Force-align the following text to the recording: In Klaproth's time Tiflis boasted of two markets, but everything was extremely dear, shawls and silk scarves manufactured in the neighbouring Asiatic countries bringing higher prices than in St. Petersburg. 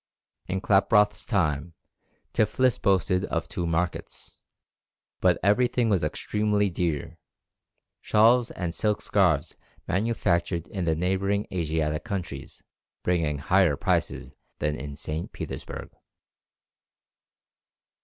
In 0.47 0.61
Klaproth's 0.61 1.23
time 1.23 1.75
Tiflis 2.33 2.79
boasted 2.81 3.23
of 3.25 3.47
two 3.47 3.67
markets, 3.67 4.39
but 5.19 5.37
everything 5.43 5.89
was 5.89 6.03
extremely 6.03 6.71
dear, 6.71 7.19
shawls 8.01 8.49
and 8.49 8.73
silk 8.73 8.99
scarves 8.99 9.55
manufactured 9.87 10.67
in 10.69 10.85
the 10.85 10.95
neighbouring 10.95 11.45
Asiatic 11.53 12.03
countries 12.03 12.63
bringing 13.03 13.37
higher 13.37 13.75
prices 13.75 14.33
than 14.57 14.75
in 14.75 14.95
St. 14.95 15.31
Petersburg. 15.31 15.91